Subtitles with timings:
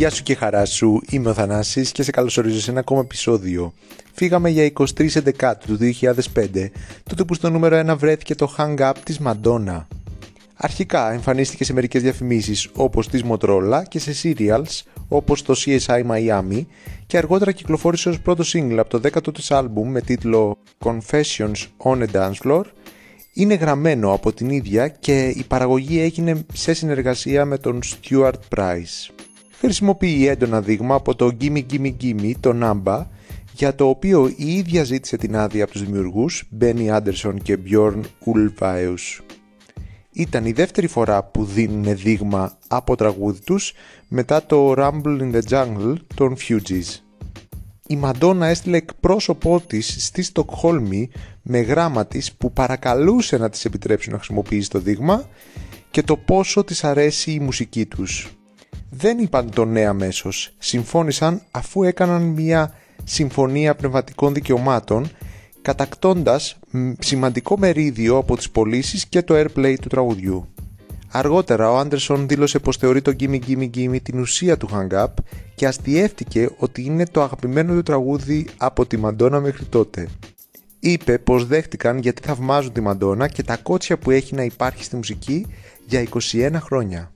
[0.00, 3.72] Γεια σου και χαρά σου, είμαι ο Θανάσης και σε καλωσορίζω σε ένα ακόμα επεισόδιο.
[4.12, 4.86] Φύγαμε για 23
[5.22, 6.68] Δεκάτου του 2005,
[7.02, 9.86] τότε που στο νούμερο 1 βρέθηκε το Hang Up της Madonna.
[10.54, 16.64] Αρχικά εμφανίστηκε σε μερικές διαφημίσεις όπως της Motorola και σε serials όπως το CSI Miami
[17.06, 22.02] και αργότερα κυκλοφόρησε ως πρώτο single από το 10ο της άλμπουμ με τίτλο Confessions on
[22.02, 22.64] a Dance Floor
[23.32, 29.19] είναι γραμμένο από την ίδια και η παραγωγή έγινε σε συνεργασία με τον Stuart Price.
[29.60, 33.04] Χρησιμοποιεί έντονα δείγμα από το Gimme Gimme Gimme, το Namba,
[33.52, 38.00] για το οποίο η ίδια ζήτησε την άδεια από τους δημιουργούς Benny Anderson και Bjorn
[38.24, 39.20] Ulvaeus.
[40.12, 43.72] Ήταν η δεύτερη φορά που δίνουν δείγμα από τραγούδι τους
[44.08, 47.00] μετά το Rumble in the Jungle των Fugees.
[47.86, 51.10] Η Μαντόνα έστειλε εκπρόσωπό της στη Στοκχόλμη
[51.42, 55.28] με γράμμα της που παρακαλούσε να της επιτρέψουν να χρησιμοποιήσει το δείγμα
[55.90, 58.39] και το πόσο της αρέσει η μουσική τους.
[58.90, 60.54] Δεν είπαν το ναι αμέσως.
[60.58, 65.10] συμφώνησαν αφού έκαναν μια συμφωνία πνευματικών δικαιωμάτων
[65.62, 66.58] κατακτώντας
[66.98, 70.48] σημαντικό μερίδιο από τις πωλήσεις και το airplay του τραγουδιού.
[71.12, 75.06] Αργότερα ο Άντερσον δήλωσε πως θεωρεί το Gimme Gimme Gimme την ουσία του Hang Up
[75.54, 80.08] και αστιεύτηκε ότι είναι το αγαπημένο του τραγούδι από τη Μαντόνα μέχρι τότε.
[80.80, 84.96] Είπε πως δέχτηκαν γιατί θαυμάζουν τη Μαντόνα και τα κότσια που έχει να υπάρχει στη
[84.96, 85.46] μουσική
[85.86, 87.12] για 21 χρόνια.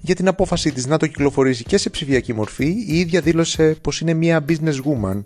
[0.00, 4.00] Για την απόφαση της να το κυκλοφορήσει και σε ψηφιακή μορφή, η ίδια δήλωσε πως
[4.00, 5.22] είναι μια business woman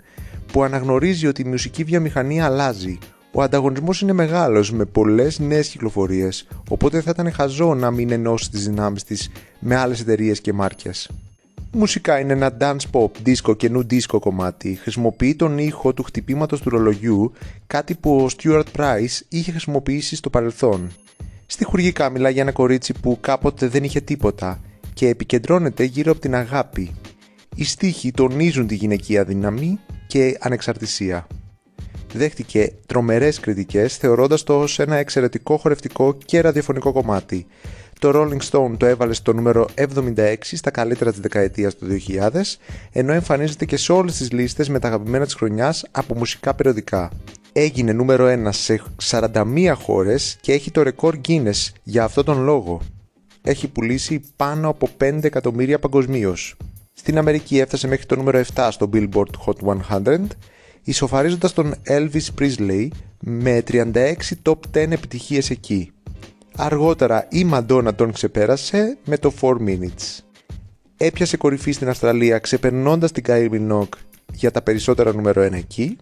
[0.52, 2.98] που αναγνωρίζει ότι η μουσική βιομηχανία αλλάζει.
[3.32, 8.50] Ο ανταγωνισμός είναι μεγάλος με πολλές νέες κυκλοφορίες, οπότε θα ήταν χαζό να μην ενώσει
[8.50, 11.10] τις δυνάμεις της με άλλες εταιρείες και μάρκες.
[11.72, 14.78] Μουσικά είναι ένα dance pop, disco και new disco κομμάτι.
[14.82, 17.32] Χρησιμοποιεί τον ήχο του χτυπήματος του ρολογιού,
[17.66, 20.90] κάτι που ο Stuart Price είχε χρησιμοποιήσει στο παρελθόν.
[21.46, 24.60] Στιχουργικά μιλά για ένα κορίτσι που κάποτε δεν είχε τίποτα
[24.94, 26.94] και επικεντρώνεται γύρω από την αγάπη.
[27.56, 31.26] Οι στίχοι τονίζουν τη γυναικεία δύναμη και ανεξαρτησία.
[32.12, 37.46] Δέχτηκε τρομερές κριτικές θεωρώντας το ως ένα εξαιρετικό χορευτικό και ραδιοφωνικό κομμάτι.
[37.98, 42.30] Το Rolling Stone το έβαλε στο νούμερο 76 στα καλύτερα της δεκαετίας του 2000,
[42.92, 47.10] ενώ εμφανίζεται και σε όλες τις λίστες με τα αγαπημένα της χρονιάς από μουσικά περιοδικά.
[47.52, 52.80] Έγινε νούμερο 1 σε 41 χώρες και έχει το ρεκόρ Guinness για αυτόν τον λόγο.
[53.46, 56.56] Έχει πουλήσει πάνω από 5 εκατομμύρια παγκοσμίως.
[56.92, 60.18] Στην Αμερική έφτασε μέχρι το νούμερο 7 στο Billboard Hot 100,
[60.84, 62.88] ισοφαρίζοντας τον Elvis Presley
[63.20, 65.90] με 36 top 10 επιτυχίες εκεί.
[66.56, 70.22] Αργότερα η Madonna τον ξεπέρασε με το 4 Minutes.
[70.96, 73.98] Έπιασε κορυφή στην Αυστραλία ξεπερνώντας την Kylie Minogue
[74.32, 75.96] για τα περισσότερα νούμερο 1 εκεί,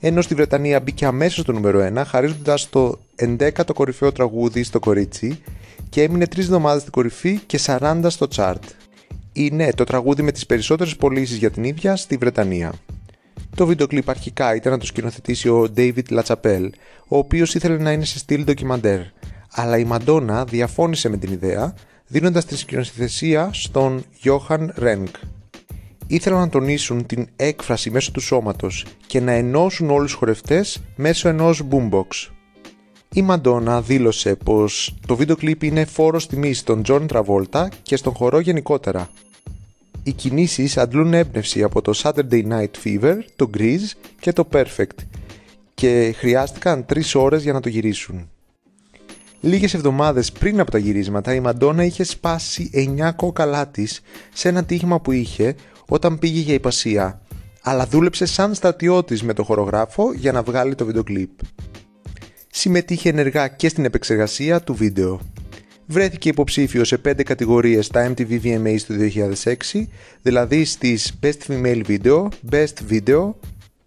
[0.00, 5.42] ενώ στη Βρετανία μπήκε αμέσως στο νούμερο 1 χαρίζοντας το 11ο κορυφαίο τραγούδι στο κορίτσι
[5.88, 8.62] και έμεινε 3 εβδομάδες στην κορυφή και 40 στο chart.
[9.32, 12.72] Είναι το τραγούδι με τις περισσότερες πωλήσεις για την ίδια στη Βρετανία.
[13.56, 16.68] Το βίντεο κλιπ αρχικά ήταν να το σκηνοθετήσει ο David LaChapelle,
[17.08, 19.00] ο οποίος ήθελε να είναι σε στυλ ντοκιμαντέρ,
[19.52, 21.74] αλλά η Μαντόνα διαφώνησε με την ιδέα,
[22.06, 25.10] δίνοντας τη σκηνοθεσία στον Johan Renck.
[26.06, 31.28] Ήθελαν να τονίσουν την έκφραση μέσω του σώματος και να ενώσουν όλους τους χορευτές μέσω
[31.28, 32.30] ενός boombox.
[33.12, 38.14] Η Μαντόνα δήλωσε πως το βίντεο κλιπ είναι φόρος τιμής στον John Travolta και στον
[38.14, 39.08] χορό γενικότερα.
[40.02, 44.96] Οι κινήσεις αντλούν έμπνευση από το Saturday Night Fever, το Grease και το Perfect
[45.74, 48.28] και χρειάστηκαν 3 ώρες για να το γυρίσουν.
[49.40, 54.00] Λίγες εβδομάδες πριν από τα γυρίσματα η Μαντόνα είχε σπάσει 9 κόκαλά της
[54.32, 55.54] σε ένα τύχημα που είχε
[55.88, 57.20] όταν πήγε για υπασία
[57.62, 61.30] αλλά δούλεψε σαν στρατιώτης με το χορογράφο για να βγάλει το βίντεο κλιπ.
[62.58, 65.20] Συμμετείχε ενεργά και στην επεξεργασία του βίντεο.
[65.86, 68.94] Βρέθηκε υποψήφιος σε 5 κατηγορίες στα MTV VMAs του
[69.44, 69.54] 2006,
[70.22, 73.34] δηλαδή στις Best Female Video, Best Video,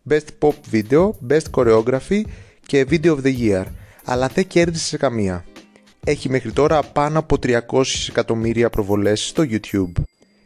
[0.09, 2.21] Best Pop Video, Best Choreography
[2.65, 3.63] και Video of the Year–
[4.05, 5.45] αλλά δεν κέρδισε σε καμία.
[6.05, 7.57] Έχει μέχρι τώρα πάνω από 300
[8.09, 10.03] εκατομμύρια προβολές στο YouTube.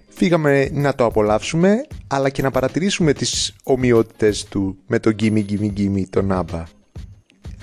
[0.08, 5.74] Φύγαμε να το απολαύσουμε, αλλά και να παρατηρήσουμε τις ομοιότητες του με το Gimme Gimme
[5.78, 6.64] Gimme τον Άμπα.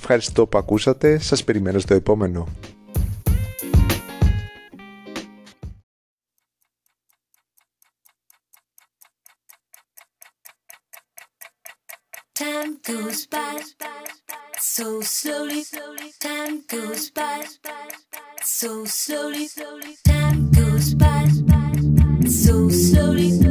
[0.04, 2.48] Ευχαριστώ που ακούσατε, σας περιμένω στο επόμενο.
[12.38, 13.54] Time goes by
[14.74, 14.88] so
[15.18, 15.62] slowly.
[16.28, 17.38] Time goes by
[18.58, 18.70] so
[19.00, 19.46] slowly.
[20.10, 21.22] Time goes by
[22.42, 23.41] so slowly.